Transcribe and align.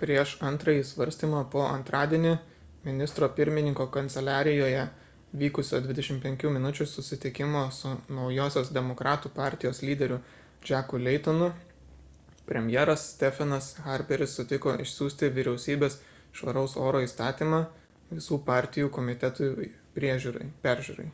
prieš 0.00 0.30
antrąjį 0.46 0.80
svarstymą 0.86 1.38
po 1.52 1.60
antradienį 1.66 2.32
ministro 2.88 3.28
pirmininko 3.36 3.84
kanceliarijoje 3.94 4.82
vykusio 5.42 5.78
25 5.86 6.44
minučių 6.56 6.86
susitikimo 6.90 7.62
su 7.76 7.92
naujosios 8.18 8.72
demokratų 8.78 9.32
partijos 9.38 9.80
lyderiu 9.90 10.18
jacku 10.72 11.00
laytonu 11.06 11.48
premjeras 12.50 13.06
stephenas 13.14 13.68
harperis 13.86 14.36
sutiko 14.40 14.74
išsiųsti 14.88 15.30
vyriausybės 15.38 15.96
švaraus 16.42 16.76
oro 16.90 17.00
įstatymą 17.08 17.62
visų 18.12 18.38
partijų 18.52 18.92
komitetui 18.98 19.70
peržiūrai 19.96 21.08